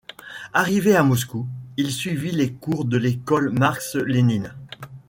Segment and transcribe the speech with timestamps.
[0.53, 1.45] Arrivé à Moscou,
[1.77, 4.55] il suivit les cours de l'Ecole Marx-Lénine.